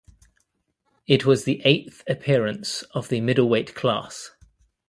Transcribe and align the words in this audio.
It 1.05 1.27
was 1.27 1.43
the 1.43 1.61
eighth 1.63 2.03
appearance 2.09 2.81
of 2.95 3.09
the 3.09 3.21
middleweight 3.21 3.75
class. 3.75 4.31